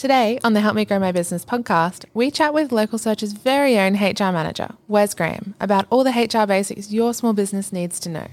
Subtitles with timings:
[0.00, 3.96] Today on the Help Me Grow My Business podcast, we chat with Localsearch's very own
[3.96, 8.28] HR manager, Wes Graham, about all the HR basics your small business needs to know.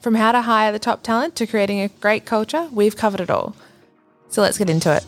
[0.00, 3.30] From how to hire the top talent to creating a great culture, we've covered it
[3.30, 3.54] all.
[4.30, 5.06] So let's get into it.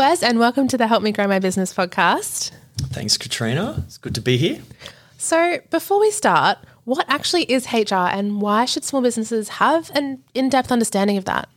[0.00, 2.52] Wes, and welcome to the Help Me Grow My Business podcast.
[2.84, 3.84] Thanks, Katrina.
[3.86, 4.62] It's good to be here.
[5.18, 10.24] So, before we start, what actually is HR and why should small businesses have an
[10.32, 11.50] in depth understanding of that?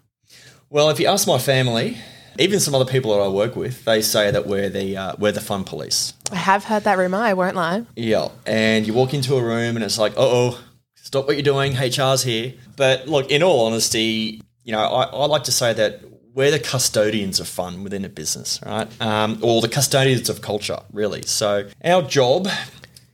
[0.70, 1.98] Well, if you ask my family,
[2.37, 5.31] even some other people that I work with, they say that we're the uh, we're
[5.31, 6.12] the fun police.
[6.29, 7.20] I have heard that rumor.
[7.20, 7.85] I won't lie.
[7.95, 10.62] Yeah, and you walk into a room and it's like, oh,
[10.95, 11.75] stop what you're doing.
[11.77, 12.55] HR's here.
[12.75, 16.01] But look, in all honesty, you know, I, I like to say that
[16.33, 18.87] we're the custodians of fun within a business, right?
[19.01, 21.21] Um, or the custodians of culture, really.
[21.23, 22.48] So our job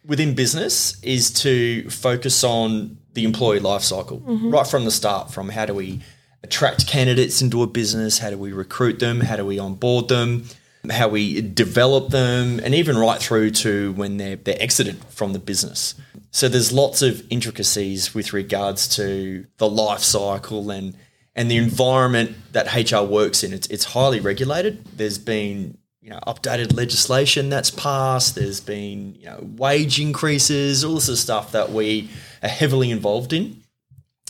[0.05, 4.49] within business is to focus on the employee life cycle mm-hmm.
[4.49, 5.31] right from the start.
[5.31, 6.01] From how do we
[6.43, 8.19] attract candidates into a business?
[8.19, 9.19] How do we recruit them?
[9.19, 10.45] How do we onboard them?
[10.89, 15.39] How we develop them, and even right through to when they're they're exited from the
[15.39, 15.93] business.
[16.31, 20.95] So there's lots of intricacies with regards to the life cycle and
[21.39, 23.53] and the environment that HR works in.
[23.53, 24.83] It's it's highly regulated.
[24.97, 28.35] There's been you know updated legislation that's passed.
[28.35, 32.09] There's been you know wage increases, all this stuff that we
[32.43, 33.63] are heavily involved in.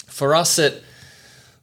[0.05, 0.83] For us at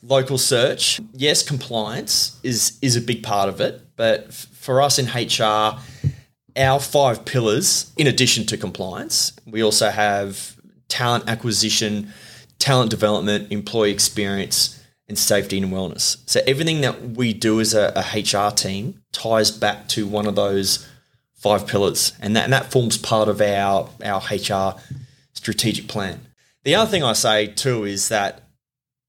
[0.04, 5.78] Localsearch, yes, compliance is is a big part of it, but for us in HR,
[6.56, 10.56] our five pillars, in addition to compliance, we also have
[10.88, 12.12] talent acquisition,
[12.58, 14.75] talent development, employee experience,
[15.08, 16.18] and safety and wellness.
[16.28, 20.34] So everything that we do as a, a, HR team ties back to one of
[20.34, 20.88] those
[21.34, 24.80] five pillars, and that and that forms part of our our HR
[25.32, 26.20] strategic plan.
[26.64, 28.42] The other thing I say too is that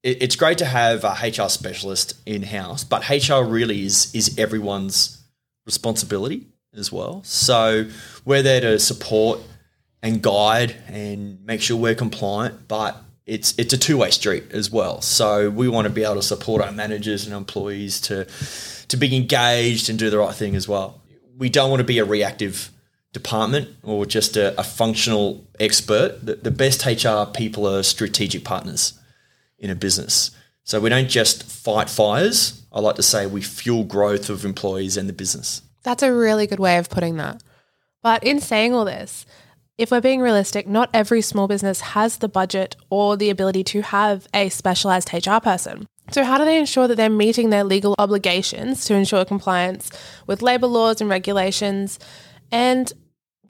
[0.02, 4.38] it, it's great to have a HR specialist in house, but HR really is is
[4.38, 5.22] everyone's
[5.66, 7.22] responsibility as well.
[7.24, 7.86] So
[8.24, 9.40] we're there to support
[10.02, 12.96] and guide and make sure we're compliant, but
[13.28, 15.00] it's it's a two way street as well.
[15.02, 18.26] So we want to be able to support our managers and employees to
[18.88, 21.00] to be engaged and do the right thing as well.
[21.36, 22.72] We don't want to be a reactive
[23.12, 26.24] department or just a, a functional expert.
[26.24, 28.98] The, the best HR people are strategic partners
[29.58, 30.30] in a business.
[30.64, 32.62] So we don't just fight fires.
[32.72, 35.62] I like to say we fuel growth of employees and the business.
[35.82, 37.42] That's a really good way of putting that.
[38.02, 39.26] But in saying all this,
[39.78, 43.80] if we're being realistic, not every small business has the budget or the ability to
[43.82, 45.86] have a specialized HR person.
[46.10, 49.90] So, how do they ensure that they're meeting their legal obligations to ensure compliance
[50.26, 51.98] with labour laws and regulations?
[52.50, 52.92] And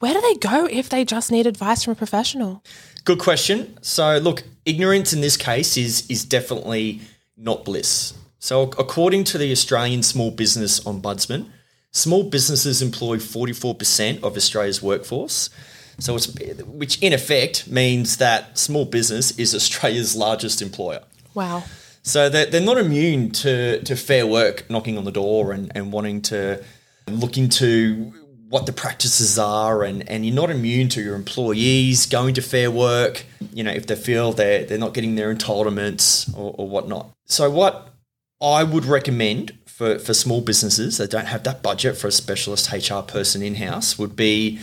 [0.00, 2.62] where do they go if they just need advice from a professional?
[3.04, 3.78] Good question.
[3.80, 7.00] So, look, ignorance in this case is is definitely
[7.36, 8.12] not bliss.
[8.38, 11.46] So, according to the Australian Small Business Ombudsman,
[11.92, 15.48] small businesses employ 44% of Australia's workforce.
[15.98, 16.26] So it's
[16.64, 21.02] which in effect means that small business is Australia's largest employer.
[21.34, 21.64] Wow.
[22.02, 25.92] So they're, they're not immune to, to fair work knocking on the door and, and
[25.92, 26.62] wanting to
[27.08, 28.12] look into
[28.48, 32.70] what the practices are and, and you're not immune to your employees going to fair
[32.70, 37.10] work, you know, if they feel they're, they're not getting their entitlements or, or whatnot.
[37.26, 37.92] So what
[38.40, 42.72] I would recommend for, for small businesses that don't have that budget for a specialist
[42.72, 44.60] HR person in-house would be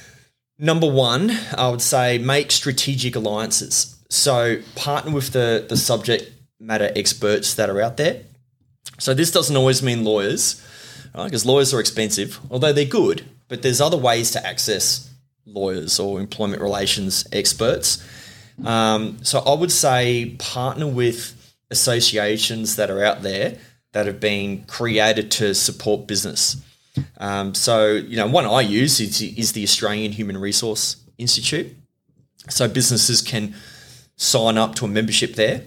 [0.57, 3.97] Number one, I would say make strategic alliances.
[4.09, 8.21] So partner with the, the subject matter experts that are out there.
[8.99, 10.63] So this doesn't always mean lawyers,
[11.13, 11.25] right?
[11.25, 15.09] Because lawyers are expensive, although they're good, but there's other ways to access
[15.45, 18.03] lawyers or employment relations experts.
[18.63, 21.35] Um, so I would say partner with
[21.69, 23.57] associations that are out there
[23.91, 26.57] that have been created to support business.
[27.17, 31.75] Um, so, you know, one I use is, is the Australian Human Resource Institute.
[32.49, 33.55] So businesses can
[34.17, 35.63] sign up to a membership there.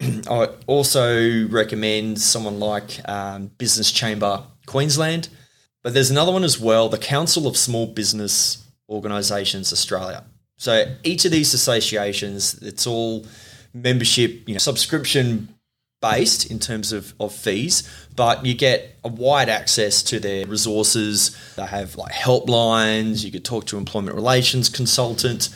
[0.00, 5.28] I also recommend someone like um, Business Chamber Queensland,
[5.82, 10.24] but there's another one as well, the Council of Small Business Organisations Australia.
[10.56, 13.26] So each of these associations, it's all
[13.74, 15.48] membership, you know, subscription
[16.02, 21.34] based in terms of, of fees, but you get a wide access to their resources.
[21.56, 25.48] They have like helplines, you could talk to employment relations consultant,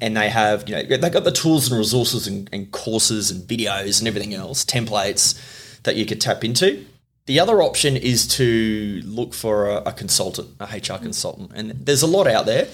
[0.00, 3.42] and they have, you know, they've got the tools and resources and, and courses and
[3.42, 5.38] videos and everything else, templates
[5.82, 6.86] that you could tap into.
[7.26, 11.50] The other option is to look for a, a consultant, a HR consultant.
[11.54, 12.68] And there's a lot out there,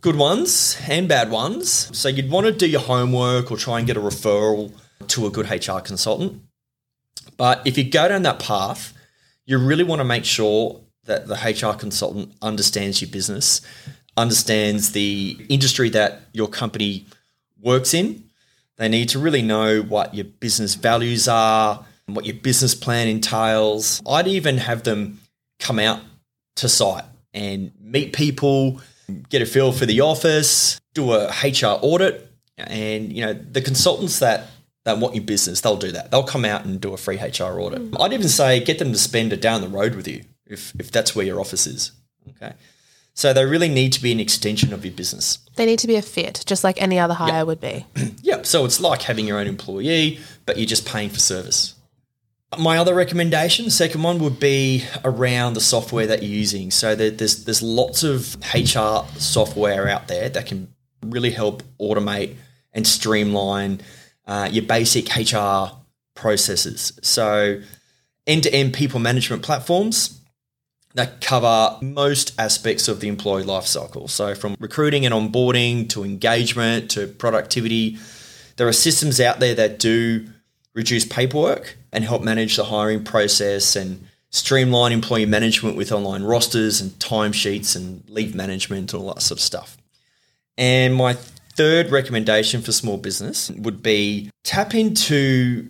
[0.00, 1.96] good ones and bad ones.
[1.96, 4.72] So you'd want to do your homework or try and get a referral
[5.08, 6.42] to a good HR consultant.
[7.36, 8.94] But if you go down that path,
[9.46, 13.60] you really want to make sure that the HR consultant understands your business,
[14.16, 17.06] understands the industry that your company
[17.60, 18.24] works in.
[18.76, 24.02] They need to really know what your business values are, what your business plan entails.
[24.06, 25.20] I'd even have them
[25.58, 26.00] come out
[26.56, 28.80] to site and meet people,
[29.28, 32.30] get a feel for the office, do a HR audit.
[32.56, 34.48] And, you know, the consultants that
[34.84, 36.10] that want your business, they'll do that.
[36.10, 37.90] They'll come out and do a free HR audit.
[37.90, 38.00] Mm.
[38.00, 40.90] I'd even say get them to spend it down the road with you if, if
[40.90, 41.92] that's where your office is.
[42.30, 42.54] Okay.
[43.18, 45.38] So they really need to be an extension of your business.
[45.56, 47.84] They need to be a fit, just like any other hire would be.
[48.22, 48.46] Yep.
[48.46, 51.74] So it's like having your own employee, but you're just paying for service.
[52.58, 56.70] My other recommendation, the second one, would be around the software that you're using.
[56.70, 60.72] So there's there's lots of HR software out there that can
[61.02, 62.36] really help automate
[62.72, 63.80] and streamline
[64.28, 65.72] uh, your basic HR
[66.14, 66.92] processes.
[67.02, 67.60] So
[68.26, 70.20] end to end people management platforms
[70.94, 74.08] that cover most aspects of the employee life cycle.
[74.08, 77.98] So from recruiting and onboarding to engagement to productivity,
[78.56, 80.26] there are systems out there that do
[80.74, 86.80] reduce paperwork and help manage the hiring process and streamline employee management with online rosters
[86.80, 89.78] and timesheets and leave management and all that sort of stuff.
[90.56, 91.16] And my
[91.58, 95.68] third recommendation for small business would be tap into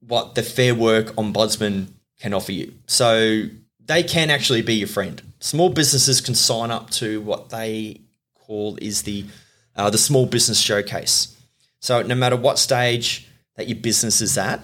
[0.00, 1.86] what the Fair Work Ombudsman
[2.18, 2.74] can offer you.
[2.88, 3.44] So
[3.78, 5.22] they can actually be your friend.
[5.38, 8.00] Small businesses can sign up to what they
[8.34, 9.24] call is the
[9.76, 11.36] uh, the Small Business Showcase.
[11.80, 14.60] So no matter what stage that your business is at,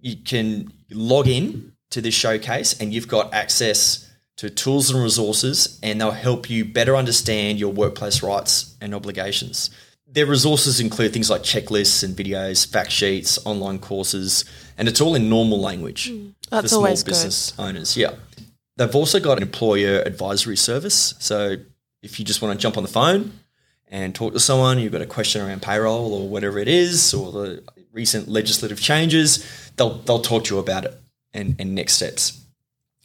[0.00, 5.78] you can log in to this showcase and you've got access to tools and resources
[5.82, 9.70] and they'll help you better understand your workplace rights and obligations.
[10.14, 14.44] Their resources include things like checklists and videos, fact sheets, online courses,
[14.78, 16.32] and it's all in normal language mm.
[16.50, 17.10] That's for small always good.
[17.10, 17.96] business owners.
[17.96, 18.14] Yeah.
[18.76, 21.14] They've also got an employer advisory service.
[21.18, 21.56] So
[22.02, 23.32] if you just want to jump on the phone
[23.88, 27.32] and talk to someone, you've got a question around payroll or whatever it is, or
[27.32, 27.62] the
[27.92, 31.00] recent legislative changes, they'll they'll talk to you about it
[31.32, 32.40] and, and next steps.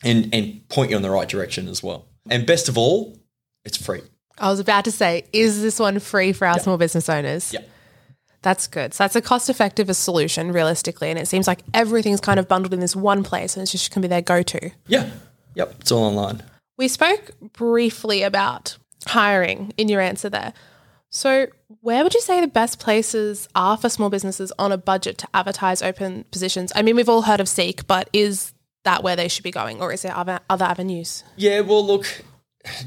[0.03, 2.05] And and point you in the right direction as well.
[2.29, 3.17] And best of all,
[3.65, 4.01] it's free.
[4.39, 7.53] I was about to say, is this one free for our small business owners?
[7.53, 7.62] Yeah.
[8.41, 8.94] That's good.
[8.94, 11.09] So that's a cost effective solution realistically.
[11.09, 13.94] And it seems like everything's kind of bundled in this one place and it's just
[13.94, 14.71] going to be their go to.
[14.88, 15.09] Yeah.
[15.56, 15.75] Yep.
[15.81, 16.41] It's all online.
[16.77, 20.53] We spoke briefly about hiring in your answer there.
[21.12, 21.47] So,
[21.81, 25.27] where would you say the best places are for small businesses on a budget to
[25.33, 26.71] advertise open positions?
[26.75, 28.53] I mean, we've all heard of Seek, but is
[28.83, 31.24] that where they should be going, or is there other other avenues?
[31.36, 32.24] Yeah, well, look,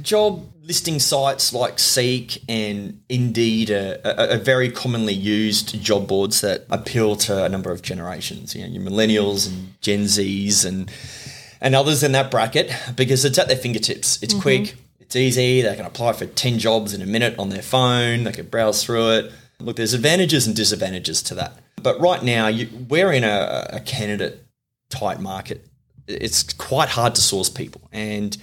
[0.03, 6.41] job listing sites like Seek and Indeed are, are, are very commonly used job boards
[6.43, 8.55] that appeal to a number of generations.
[8.55, 10.91] You know, your millennials and Gen Zs and
[11.61, 14.23] and others in that bracket because it's at their fingertips.
[14.23, 14.43] It's mm-hmm.
[14.43, 15.63] quick, it's easy.
[15.63, 18.25] They can apply for ten jobs in a minute on their phone.
[18.25, 19.33] They can browse through it.
[19.61, 21.59] Look, there's advantages and disadvantages to that.
[21.81, 24.45] But right now, you, we're in a, a candidate
[24.91, 25.67] tight market.
[26.09, 28.37] It's quite hard to source people and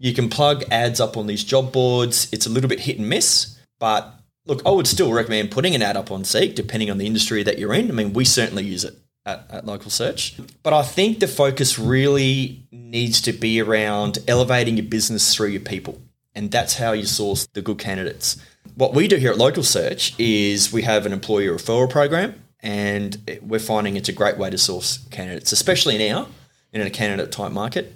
[0.00, 2.26] you can plug ads up on these job boards.
[2.32, 4.14] It's a little bit hit and miss, but
[4.46, 7.42] look, I would still recommend putting an ad up on Seek, depending on the industry
[7.42, 7.90] that you're in.
[7.90, 8.94] I mean, we certainly use it
[9.26, 14.86] at, at Localsearch, but I think the focus really needs to be around elevating your
[14.86, 16.00] business through your people,
[16.34, 18.42] and that's how you source the good candidates.
[18.74, 23.60] What we do here at Localsearch is we have an employee referral program, and we're
[23.60, 26.28] finding it's a great way to source candidates, especially now
[26.72, 27.94] in a candidate type market.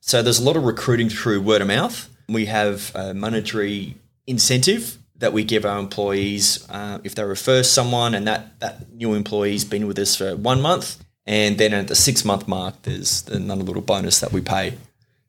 [0.00, 2.08] So there's a lot of recruiting through word of mouth.
[2.28, 8.14] We have a monetary incentive that we give our employees uh, if they refer someone
[8.14, 11.02] and that, that new employee's been with us for one month.
[11.26, 14.78] And then at the six month mark, there's another little bonus that we pay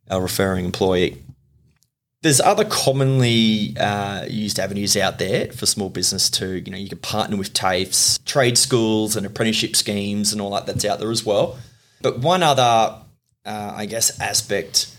[0.10, 1.22] our referring employee.
[2.22, 6.58] There's other commonly uh, used avenues out there for small business too.
[6.66, 10.66] You know, you can partner with TAFEs, trade schools, and apprenticeship schemes, and all that
[10.66, 11.58] that's out there as well.
[12.02, 12.96] But one other,
[13.46, 14.96] uh, I guess, aspect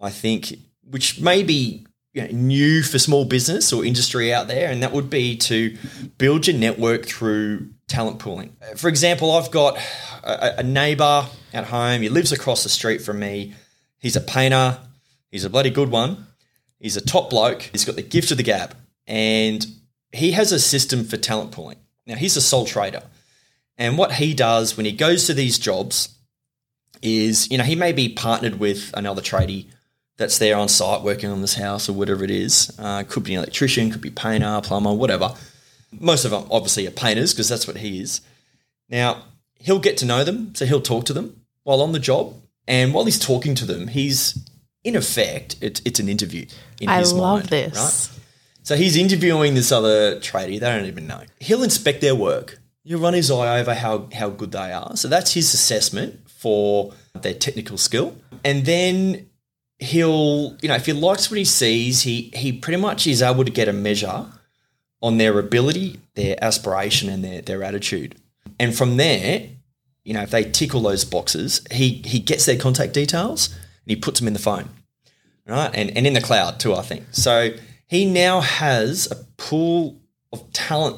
[0.00, 4.70] I think, which may be you know, new for small business or industry out there,
[4.70, 5.76] and that would be to
[6.18, 8.56] build your network through talent pooling.
[8.76, 9.78] For example, I've got
[10.24, 12.02] a, a neighbor at home.
[12.02, 13.54] He lives across the street from me.
[13.98, 14.78] He's a painter.
[15.30, 16.26] He's a bloody good one.
[16.78, 17.62] He's a top bloke.
[17.62, 18.74] He's got the gift of the gab,
[19.06, 19.66] and
[20.12, 21.78] he has a system for talent pooling.
[22.06, 23.02] Now he's a sole trader,
[23.76, 26.16] and what he does when he goes to these jobs
[27.02, 29.66] is, you know, he may be partnered with another tradie
[30.16, 32.74] that's there on site working on this house or whatever it is.
[32.78, 35.34] Uh, could be an electrician, could be painter, plumber, whatever.
[35.92, 38.20] Most of them obviously are painters because that's what he is.
[38.88, 42.34] Now, he'll get to know them, so he'll talk to them while on the job.
[42.68, 44.38] And while he's talking to them, he's
[44.84, 46.46] in effect, it, it's an interview
[46.80, 47.74] in I his love mind, this.
[47.76, 48.20] right?
[48.62, 50.60] So he's interviewing this other tradie.
[50.60, 51.22] They don't even know.
[51.40, 52.58] He'll inspect their work.
[52.84, 54.96] He'll run his eye over how, how good they are.
[54.96, 58.16] So that's his assessment for their technical skill.
[58.44, 59.28] And then
[59.78, 63.44] he'll, you know, if he likes what he sees, he he pretty much is able
[63.44, 64.26] to get a measure
[65.02, 68.16] on their ability, their aspiration, and their their attitude.
[68.58, 69.48] And from there,
[70.04, 73.90] you know, if they tick all those boxes, he he gets their contact details and
[73.90, 74.70] he puts them in the phone,
[75.46, 75.70] right?
[75.74, 77.04] And and in the cloud too, I think.
[77.10, 77.50] So
[77.86, 80.00] he now has a pool
[80.32, 80.96] of talent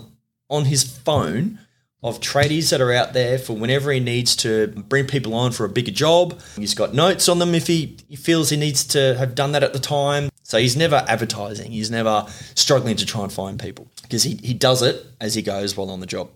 [0.49, 1.59] on his phone
[2.03, 5.65] of tradies that are out there for whenever he needs to bring people on for
[5.65, 6.41] a bigger job.
[6.57, 9.63] He's got notes on them if he, he feels he needs to have done that
[9.63, 10.31] at the time.
[10.43, 11.71] So he's never advertising.
[11.71, 15.43] He's never struggling to try and find people because he, he does it as he
[15.43, 16.31] goes while on the job.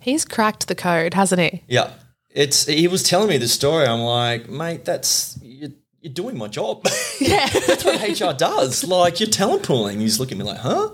[0.00, 1.62] He's cracked the code, hasn't he?
[1.68, 1.92] Yeah.
[2.30, 3.86] It's he was telling me the story.
[3.86, 6.86] I'm like, mate, that's you're, you're doing my job.
[7.20, 7.46] Yeah.
[7.46, 8.82] that's what HR does.
[8.82, 10.00] Like you're talent pooling.
[10.00, 10.90] He's looking at me like, huh?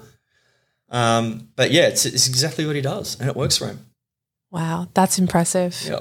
[0.90, 3.86] Um, but yeah, it's, it's exactly what he does, and it works for him.
[4.50, 5.80] Wow, that's impressive.
[5.86, 6.00] Yeah.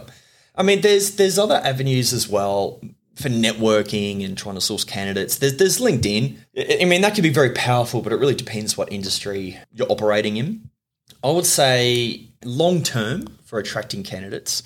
[0.55, 2.81] I mean, there's there's other avenues as well
[3.15, 5.37] for networking and trying to source candidates.
[5.39, 6.37] There's, there's LinkedIn.
[6.81, 10.37] I mean, that can be very powerful, but it really depends what industry you're operating
[10.37, 10.69] in.
[11.23, 14.61] I would say long term for attracting candidates,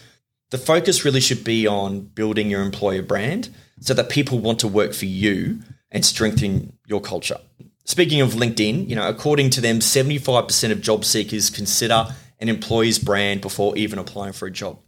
[0.50, 4.67] the focus really should be on building your employer brand so that people want to
[4.67, 7.38] work for you and strengthen your culture.
[7.85, 12.05] Speaking of LinkedIn, you know, according to them, 75% of job seekers consider
[12.41, 14.79] an employee's brand before even applying for a job.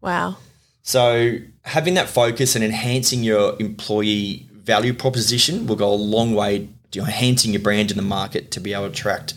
[0.00, 0.36] Wow.
[0.82, 6.68] So having that focus and enhancing your employee value proposition will go a long way
[6.92, 9.34] to enhancing your brand in the market to be able to attract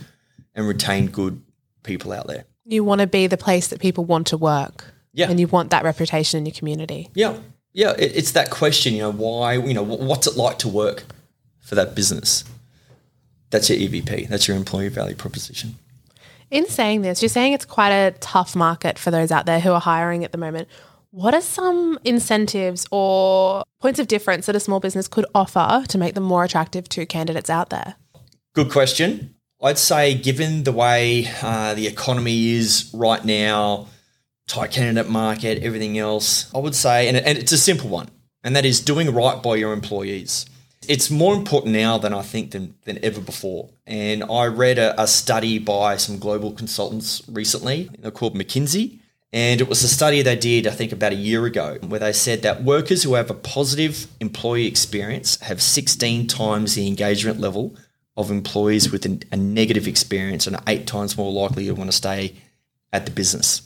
[0.54, 1.42] and retain good
[1.84, 2.46] people out there.
[2.66, 4.92] You want to be the place that people want to work.
[5.14, 5.30] Yeah.
[5.30, 7.10] And you want that reputation in your community.
[7.14, 7.38] Yeah,
[7.72, 7.94] yeah.
[7.98, 9.54] It, it's that question, you know, why?
[9.54, 11.06] You know, what's it like to work
[11.62, 12.44] for that business?
[13.50, 14.28] That's your EVP.
[14.28, 15.78] That's your employee value proposition.
[16.52, 19.72] In saying this, you're saying it's quite a tough market for those out there who
[19.72, 20.68] are hiring at the moment.
[21.12, 25.98] What are some incentives or points of difference that a small business could offer to
[25.98, 27.96] make them more attractive to candidates out there?
[28.54, 29.36] Good question.
[29.64, 33.88] I'd say, given the way uh, the economy is right now,
[34.48, 38.10] tight candidate market, everything else, I would say, and, and it's a simple one,
[38.44, 40.46] and that is doing right by your employees.
[40.88, 43.70] It's more important now than I think than, than ever before.
[43.86, 47.90] And I read a, a study by some global consultants recently.
[48.00, 49.00] They're called McKinsey.
[49.34, 52.14] And it was a study they did, I think, about a year ago, where they
[52.14, 57.76] said that workers who have a positive employee experience have 16 times the engagement level
[58.16, 61.90] of employees with an, a negative experience and are eight times more likely to want
[61.90, 62.34] to stay
[62.94, 63.62] at the business.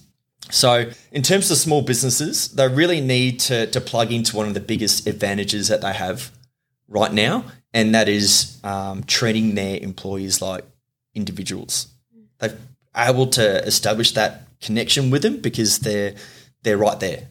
[0.50, 4.56] So, in terms of small businesses, they really need to, to plug into one of
[4.56, 6.32] the biggest advantages that they have
[6.90, 10.66] right now, and that is um, treating their employees like
[11.14, 11.88] individuals.
[12.40, 12.58] They're
[12.98, 16.16] able to establish that connection with them because they're
[16.64, 17.28] they're right there.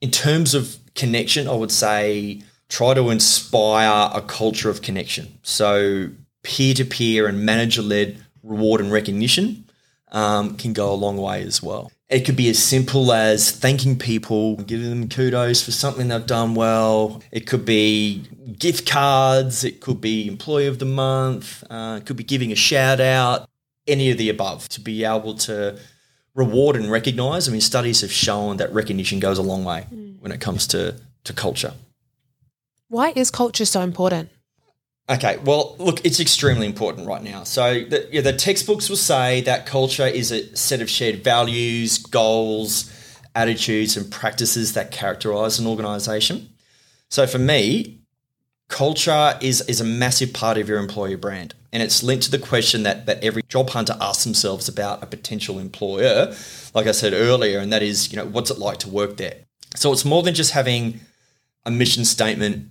[0.00, 5.38] In terms of connection, I would say try to inspire a culture of connection.
[5.42, 6.08] So
[6.42, 9.64] peer to peer and manager led reward and recognition
[10.12, 11.92] um, can go a long way as well.
[12.10, 16.56] It could be as simple as thanking people, giving them kudos for something they've done
[16.56, 17.22] well.
[17.30, 18.24] It could be
[18.58, 19.62] gift cards.
[19.62, 21.62] It could be employee of the month.
[21.70, 23.48] Uh, it could be giving a shout out.
[23.86, 25.78] Any of the above to be able to
[26.34, 27.48] reward and recognize.
[27.48, 29.86] I mean, studies have shown that recognition goes a long way
[30.18, 31.74] when it comes to to culture.
[32.88, 34.30] Why is culture so important?
[35.10, 37.42] Okay, well, look, it's extremely important right now.
[37.42, 41.98] So, the, yeah, the textbooks will say that culture is a set of shared values,
[41.98, 42.88] goals,
[43.34, 46.50] attitudes, and practices that characterize an organization.
[47.08, 48.02] So, for me,
[48.68, 51.56] culture is, is a massive part of your employer brand.
[51.72, 55.06] And it's linked to the question that, that every job hunter asks themselves about a
[55.06, 56.32] potential employer,
[56.72, 59.38] like I said earlier, and that is, you know, what's it like to work there?
[59.74, 61.00] So, it's more than just having
[61.66, 62.68] a mission statement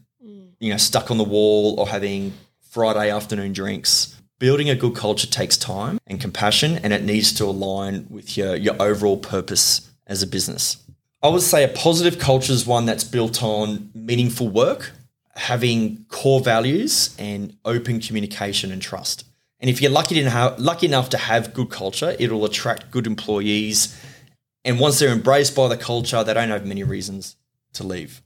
[0.60, 2.34] you know, stuck on the wall or having
[2.70, 4.16] Friday afternoon drinks.
[4.38, 8.56] Building a good culture takes time and compassion, and it needs to align with your,
[8.56, 10.78] your overall purpose as a business.
[11.22, 14.92] I would say a positive culture is one that's built on meaningful work,
[15.36, 19.25] having core values, and open communication and trust.
[19.60, 24.00] And if you're lucky, have, lucky enough to have good culture, it'll attract good employees.
[24.63, 27.36] And once they're embraced by the culture, they don't have many reasons
[27.74, 28.22] to leave.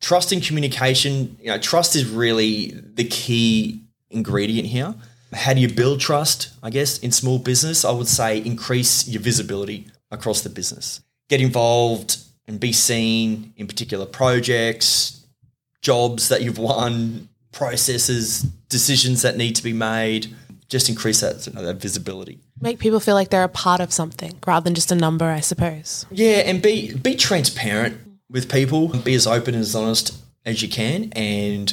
[0.00, 4.94] Trust and communication, you know, trust is really the key ingredient here.
[5.32, 6.50] How do you build trust?
[6.62, 11.00] I guess in small business, I would say increase your visibility across the business.
[11.28, 15.26] Get involved and be seen in particular projects,
[15.82, 20.34] jobs that you've won, processes, decisions that need to be made.
[20.68, 22.40] Just increase that, you know, that visibility.
[22.60, 25.40] Make people feel like they're a part of something rather than just a number, I
[25.40, 26.04] suppose.
[26.10, 27.98] Yeah, and be be transparent
[28.30, 28.88] with people.
[28.88, 31.72] Be as open and as honest as you can, and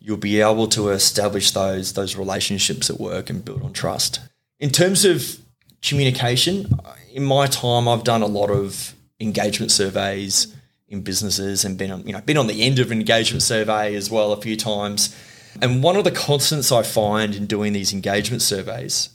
[0.00, 4.20] you'll be able to establish those those relationships at work and build on trust.
[4.58, 5.38] In terms of
[5.82, 6.78] communication,
[7.12, 10.54] in my time, I've done a lot of engagement surveys
[10.88, 13.94] in businesses and been on, you know been on the end of an engagement survey
[13.94, 15.16] as well a few times.
[15.60, 19.10] And one of the constants I find in doing these engagement surveys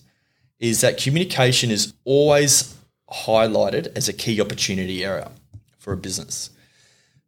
[0.59, 2.75] is that communication is always
[3.09, 5.31] highlighted as a key opportunity area
[5.77, 6.49] for a business.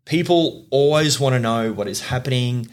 [0.07, 2.69] People always want to know what is happening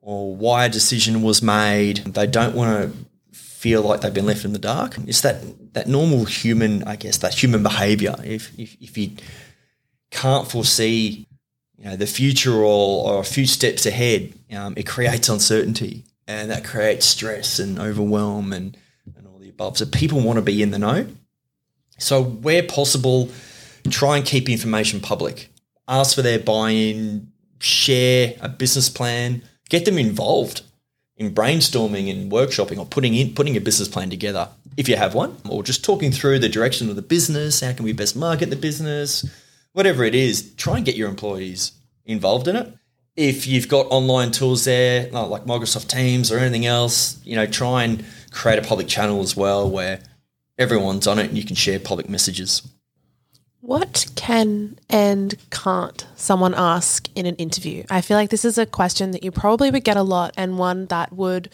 [0.00, 1.98] or why a decision was made.
[1.98, 4.96] They don't want to feel like they've been left in the dark.
[5.06, 8.16] It's that that normal human, I guess, that human behavior.
[8.24, 9.12] If if, if you
[10.10, 11.28] can't foresee,
[11.78, 16.50] you know, the future or, or a few steps ahead, um, it creates uncertainty, and
[16.50, 18.76] that creates stress and overwhelm and
[19.16, 19.78] and all the above.
[19.78, 21.06] So people want to be in the know.
[21.98, 23.30] So where possible,
[23.88, 25.51] try and keep information public.
[25.88, 27.32] Ask for their buy-in.
[27.58, 29.42] Share a business plan.
[29.68, 30.62] Get them involved
[31.16, 35.14] in brainstorming and workshopping or putting in putting a business plan together if you have
[35.14, 37.60] one, or just talking through the direction of the business.
[37.60, 39.24] How can we best market the business?
[39.72, 41.72] Whatever it is, try and get your employees
[42.04, 42.72] involved in it.
[43.14, 47.84] If you've got online tools there, like Microsoft Teams or anything else, you know, try
[47.84, 50.00] and create a public channel as well where
[50.58, 52.66] everyone's on it and you can share public messages.
[53.62, 57.84] What can and can't someone ask in an interview?
[57.88, 60.58] I feel like this is a question that you probably would get a lot and
[60.58, 61.48] one that would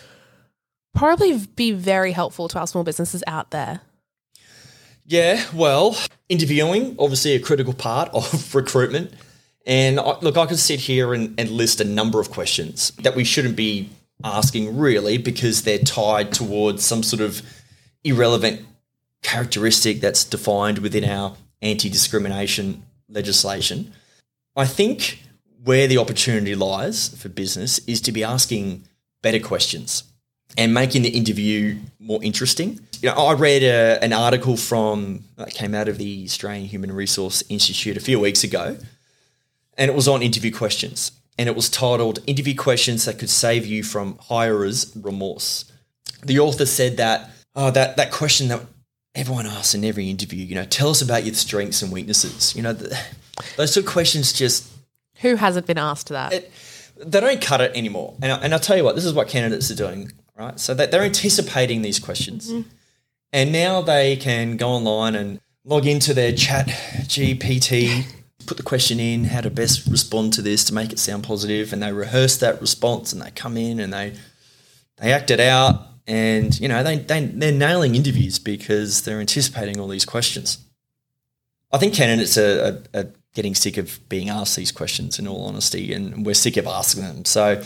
[0.95, 3.83] probably be very helpful to our small businesses out there.
[5.05, 5.99] Yeah, well,
[6.31, 9.13] interviewing, obviously a critical part of recruitment.
[9.67, 13.17] And I, look, I could sit here and, and list a number of questions that
[13.17, 13.91] we shouldn't be
[14.25, 17.43] asking really because they're tied towards some sort of
[18.03, 18.63] irrelevant
[19.23, 23.93] characteristic that's defined within our anti discrimination legislation.
[24.57, 25.23] I think
[25.65, 28.85] where the opportunity lies for business is to be asking
[29.23, 30.05] better questions
[30.57, 32.81] and making the interview more interesting.
[33.03, 36.93] You know, I read a, an article from that came out of the Australian Human
[36.93, 38.77] Resource Institute a few weeks ago,
[39.77, 41.13] and it was on interview questions.
[41.41, 45.71] And it was titled Interview Questions That Could Save You from Hirers' Remorse.
[46.25, 48.63] The author said that oh, that, that question that
[49.19, 52.55] everyone asks in every interview, you know, tell us about your strengths and weaknesses.
[52.55, 52.99] You know, the,
[53.57, 54.71] those two questions just.
[55.21, 56.33] Who hasn't been asked that?
[56.33, 56.53] It,
[56.97, 58.15] they don't cut it anymore.
[58.23, 60.59] And, I, and I'll tell you what, this is what candidates are doing, right?
[60.59, 62.51] So that they're anticipating these questions.
[62.51, 62.69] Mm-hmm.
[63.33, 68.07] And now they can go online and log into their ChatGPT,
[68.47, 71.73] put the question in, how to best respond to this to make it sound positive,
[71.73, 74.15] and they rehearse that response and they come in and they
[74.97, 79.79] they act it out and you know they, they they're nailing interviews because they're anticipating
[79.79, 80.59] all these questions.
[81.71, 85.19] I think candidates are, are, are, getting sick of being asked these questions.
[85.19, 87.25] In all honesty, and we're sick of asking them.
[87.27, 87.63] So,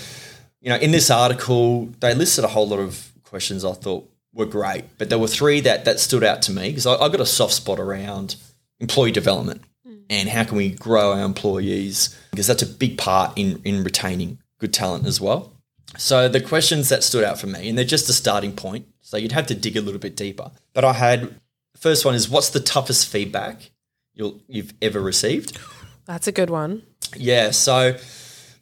[0.61, 4.45] you know, in this article, they listed a whole lot of questions I thought were
[4.45, 7.21] great, but there were three that that stood out to me because I, I got
[7.21, 8.37] a soft spot around
[8.81, 10.03] employee development mm.
[10.11, 14.39] and how can we grow our employees because that's a big part in in retaining
[14.59, 15.52] good talent as well.
[15.97, 19.17] So the questions that stood out for me, and they're just a starting point, so
[19.17, 20.51] you'd have to dig a little bit deeper.
[20.73, 21.35] But I had
[21.77, 23.71] first one is what's the toughest feedback
[24.15, 25.59] you'll you've ever received?
[26.07, 26.83] That's a good one.
[27.17, 27.51] Yeah.
[27.51, 27.97] So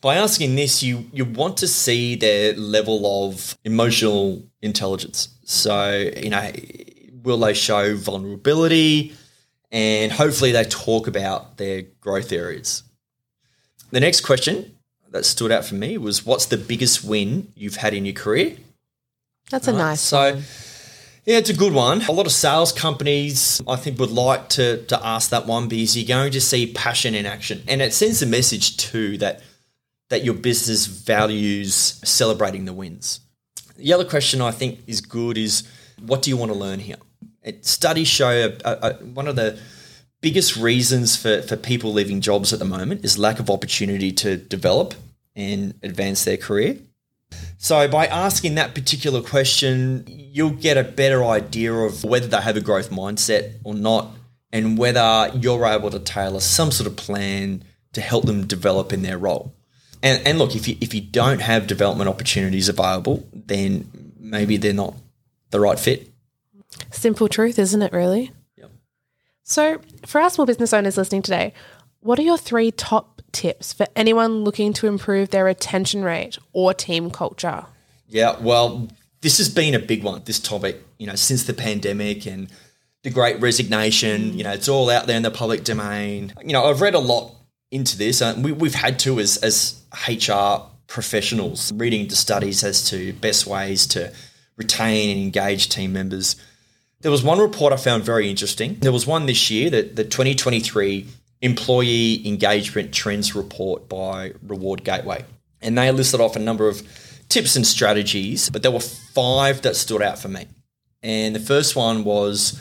[0.01, 5.29] by asking this, you you want to see their level of emotional intelligence.
[5.45, 6.51] So you know,
[7.23, 9.15] will they show vulnerability,
[9.71, 12.83] and hopefully they talk about their growth areas.
[13.91, 14.77] The next question
[15.11, 18.57] that stood out for me was what's the biggest win you've had in your career?
[19.51, 20.43] That's a nice so, one.
[21.27, 22.03] Yeah, it's a good one.
[22.03, 25.97] A lot of sales companies, I think, would like to, to ask that one because
[25.97, 27.63] you're going to see passion in action.
[27.69, 29.43] And it sends a message too that
[30.09, 33.21] that your business values celebrating the wins.
[33.77, 35.63] The other question I think is good is
[36.01, 36.97] what do you want to learn here?
[37.43, 39.59] It, studies show a, a, one of the
[40.21, 44.37] biggest reasons for, for people leaving jobs at the moment is lack of opportunity to
[44.37, 44.95] develop
[45.35, 46.77] and advance their career.
[47.59, 52.57] So, by asking that particular question, you'll get a better idea of whether they have
[52.57, 54.09] a growth mindset or not,
[54.53, 59.03] and whether you're able to tailor some sort of plan to help them develop in
[59.03, 59.55] their role.
[60.03, 64.73] And, and look, if you if you don't have development opportunities available, then maybe they're
[64.73, 64.95] not
[65.51, 66.09] the right fit.
[66.91, 68.33] Simple truth, isn't it, really?
[69.43, 71.55] So, for our small business owners listening today,
[72.01, 76.75] what are your three top tips for anyone looking to improve their retention rate or
[76.75, 77.67] team culture?
[78.09, 78.89] Yeah, well,
[79.21, 82.49] this has been a big one, this topic, you know, since the pandemic and
[83.03, 84.37] the great resignation.
[84.37, 86.33] You know, it's all out there in the public domain.
[86.45, 87.35] You know, I've read a lot
[87.71, 88.21] into this.
[88.21, 93.47] and we, we've had to as, as HR professionals, reading into studies as to best
[93.47, 94.13] ways to
[94.57, 96.37] retain and engage team members.
[97.01, 98.77] There was one report I found very interesting.
[98.81, 101.07] There was one this year that the 2023
[101.41, 105.25] Employee Engagement Trends Report by Reward Gateway.
[105.63, 106.83] And they listed off a number of
[107.29, 110.47] tips and strategies, but there were five that stood out for me.
[111.03, 112.61] And the first one was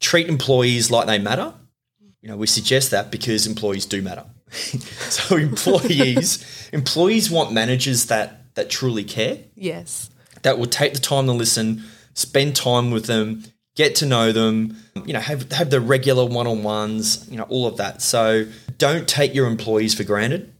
[0.00, 1.52] treat employees like they matter.
[2.22, 4.24] You know, we suggest that because employees do matter.
[4.50, 10.10] so employees employees want managers that that truly care, Yes.
[10.42, 11.84] that will take the time to listen,
[12.18, 13.44] spend time with them,
[13.76, 14.76] get to know them,
[15.06, 18.02] you know, have have the regular one-on-ones, you know, all of that.
[18.02, 20.52] So don't take your employees for granted.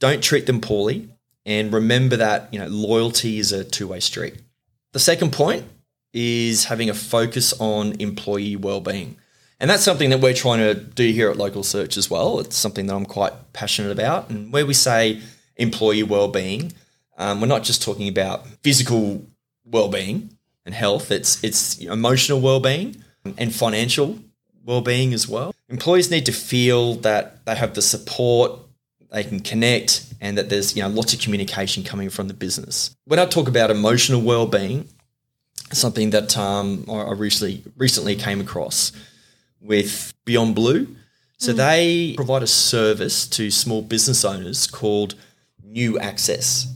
[0.00, 1.08] Don't treat them poorly
[1.46, 4.34] and remember that, you know, loyalty is a two-way street.
[4.92, 5.64] The second point
[6.12, 9.16] is having a focus on employee well-being.
[9.60, 12.40] And that's something that we're trying to do here at Localsearch as well.
[12.40, 14.30] It's something that I'm quite passionate about.
[14.30, 15.20] And where we say
[15.56, 16.72] employee well-being,
[17.16, 19.26] um, we're not just talking about physical
[19.64, 20.37] well-being
[20.68, 21.10] and health.
[21.10, 23.02] It's it's emotional well-being
[23.38, 24.18] and financial
[24.64, 25.54] well-being as well.
[25.70, 28.60] Employees need to feel that they have the support,
[29.10, 32.94] they can connect, and that there's you know lots of communication coming from the business.
[33.06, 34.86] When I talk about emotional well-being,
[35.72, 38.92] something that um, I I recently recently came across
[39.60, 40.94] with Beyond Blue.
[41.38, 45.14] So they provide a service to small business owners called
[45.64, 46.66] NewAccess.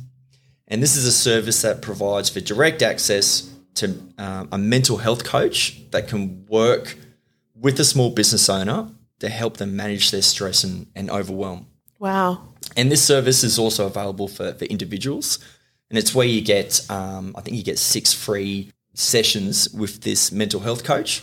[0.69, 5.25] And this is a service that provides for direct access to um, a mental health
[5.25, 6.97] coach that can work
[7.55, 8.89] with a small business owner
[9.21, 11.67] to help them manage their stress and, and overwhelm.
[11.99, 12.49] Wow.
[12.77, 15.39] And this service is also available for, for individuals.
[15.89, 20.33] And it's where you get, um, I think you get six free sessions with this
[20.33, 21.23] mental health coach.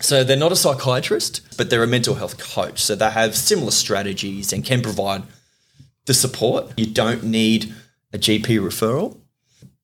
[0.00, 2.82] So they're not a psychiatrist, but they're a mental health coach.
[2.82, 5.22] So they have similar strategies and can provide
[6.06, 6.72] the support.
[6.76, 7.74] You don't need
[8.12, 9.16] a GP referral.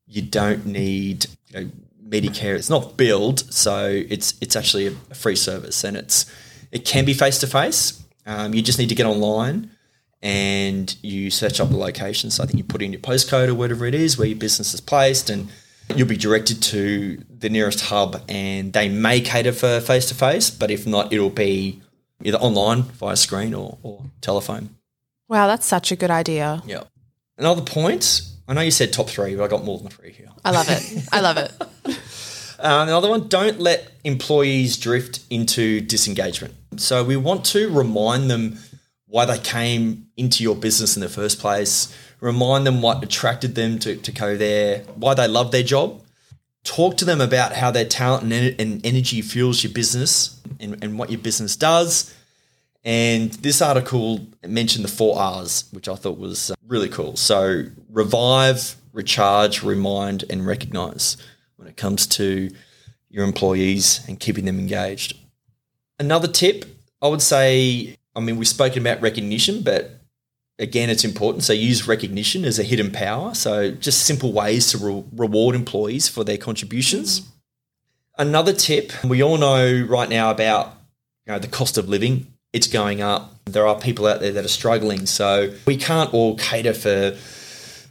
[0.07, 1.70] You don't need you know,
[2.09, 2.55] Medicare.
[2.55, 6.31] It's not billed, so it's it's actually a free service, and it's
[6.73, 8.03] it can be face to face.
[8.27, 9.71] You just need to get online
[10.25, 12.31] and you search up the location.
[12.31, 14.73] So I think you put in your postcode or whatever it is where your business
[14.73, 15.49] is placed, and
[15.95, 18.23] you'll be directed to the nearest hub.
[18.27, 21.83] And they may cater for face to face, but if not, it'll be
[22.23, 24.71] either online via screen or, or telephone.
[25.29, 26.62] Wow, that's such a good idea.
[26.67, 26.85] Yeah.
[27.37, 28.23] Another point.
[28.49, 30.29] I know you said top three, but I got more than three here.
[30.43, 31.07] I love it.
[31.12, 31.53] I love it.
[32.64, 36.55] Uh, another one, don't let employees drift into disengagement.
[36.79, 38.59] So we want to remind them
[39.07, 43.79] why they came into your business in the first place, remind them what attracted them
[43.81, 46.00] to, to go there, why they love their job.
[46.64, 50.98] Talk to them about how their talent and, and energy fuels your business and, and
[50.98, 52.14] what your business does.
[52.83, 57.16] And this article mentioned the four R's, which I thought was uh, really cool.
[57.16, 61.18] So revive, recharge, remind, and recognize
[61.64, 62.50] when it comes to
[63.09, 65.16] your employees and keeping them engaged.
[65.98, 66.66] Another tip,
[67.00, 69.98] I would say, I mean, we've spoken about recognition, but
[70.59, 71.42] again, it's important.
[71.42, 73.35] So use recognition as a hidden power.
[73.35, 77.27] So just simple ways to re- reward employees for their contributions.
[78.18, 80.74] Another tip, we all know right now about
[81.27, 82.27] you know the cost of living.
[82.53, 83.33] It's going up.
[83.46, 85.07] There are people out there that are struggling.
[85.07, 87.16] So we can't all cater for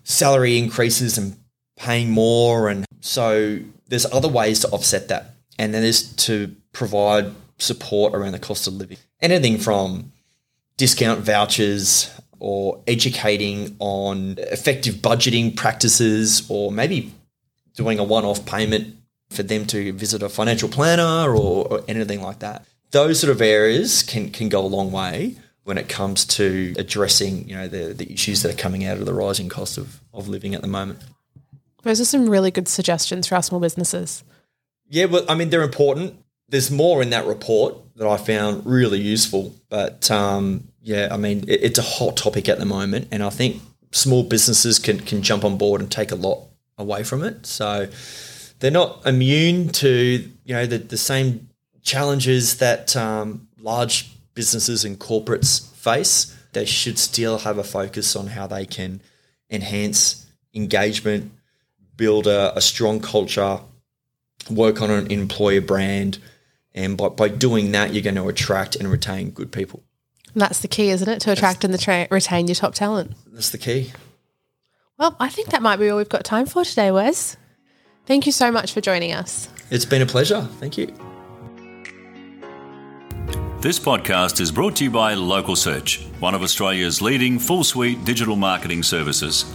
[0.04, 1.36] salary increases and
[1.76, 2.70] paying more.
[2.70, 5.36] And so there's other ways to offset that.
[5.60, 8.98] And then there's to provide support around the cost of living.
[9.22, 10.14] Anything from
[10.78, 17.14] discount vouchers or educating on effective budgeting practices or maybe
[17.76, 18.96] doing a one-off payment
[19.30, 22.66] for them to visit a financial planner or, or anything like that.
[22.92, 27.50] Those sort of areas can can go a long way when it comes to addressing,
[27.50, 30.30] you know, the, the issues that are coming out of the rising cost of, of
[30.30, 31.00] living at the moment.
[31.84, 34.24] Those are some really good suggestions for our small businesses.
[34.90, 36.16] Yeah, well, I mean, they're important.
[36.50, 39.54] There's more in that report that I found really useful.
[39.70, 43.08] But um, yeah, I mean, it, it's a hot topic at the moment.
[43.12, 46.40] And I think small businesses can, can jump on board and take a lot
[46.78, 47.46] away from it.
[47.46, 47.88] So
[48.60, 51.50] they're not immune to, you know, the, the same
[51.82, 56.36] challenges that um, large businesses and corporates face.
[56.54, 59.02] they should still have a focus on how they can
[59.50, 61.32] enhance engagement,
[61.98, 63.60] build a, a strong culture,
[64.50, 66.20] work on an employer brand.
[66.74, 69.84] And by, by doing that, you're going to attract and retain good people.
[70.34, 71.20] And that's the key, isn't it?
[71.22, 73.14] To attract and the tra- retain your top talent.
[73.28, 73.92] That's the key.
[74.98, 77.38] Well, I think that might be all we've got time for today, Wes.
[78.06, 79.50] Thank you so much for joining us.
[79.70, 80.42] It's been a pleasure.
[80.60, 80.88] Thank you.
[83.62, 88.36] This podcast is brought to you by Localsearch, one of Australia's leading full suite digital
[88.36, 89.46] marketing services.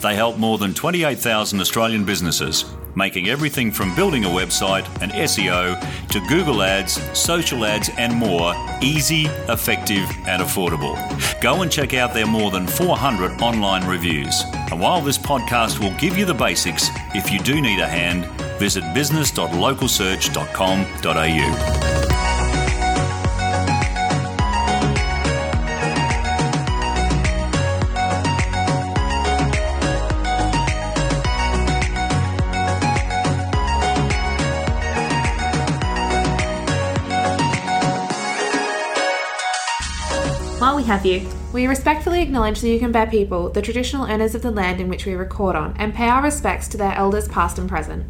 [0.00, 5.78] They help more than 28,000 Australian businesses, making everything from building a website and SEO
[6.08, 10.96] to Google Ads, social ads, and more easy, effective, and affordable.
[11.40, 14.42] Go and check out their more than 400 online reviews.
[14.70, 18.24] And while this podcast will give you the basics, if you do need a hand,
[18.58, 21.89] visit business.localsearch.com.au.
[40.90, 44.88] have you, we respectfully acknowledge the Yugambeh people, the traditional owners of the land in
[44.88, 48.04] which we record on, and pay our respects to their elders past and present.